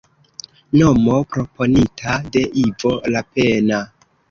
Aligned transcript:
Nomo 0.79 1.17
proponita 1.35 2.17
de 2.33 2.43
Ivo 2.65 2.97
Lapenna. 3.15 3.83